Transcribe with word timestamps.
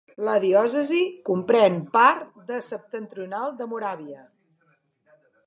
La 0.27 0.33
diòcesi 0.43 1.01
comprèn 1.29 1.77
part 1.97 2.25
de 2.49 2.59
septentrional 2.69 3.55
de 3.61 3.69
Moràvia. 3.75 4.27